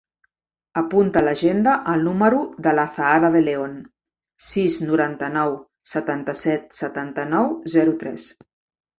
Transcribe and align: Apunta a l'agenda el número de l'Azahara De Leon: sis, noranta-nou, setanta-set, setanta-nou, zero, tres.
Apunta 0.79 1.19
a 1.19 1.23
l'agenda 1.25 1.73
el 1.91 1.99
número 2.05 2.39
de 2.67 2.71
l'Azahara 2.77 3.29
De 3.35 3.41
Leon: 3.43 3.75
sis, 4.45 4.77
noranta-nou, 4.87 5.53
setanta-set, 5.91 6.65
setanta-nou, 6.79 7.53
zero, 7.75 7.93
tres. 8.05 8.27